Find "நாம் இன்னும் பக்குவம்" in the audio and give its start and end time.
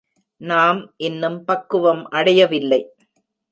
0.41-2.03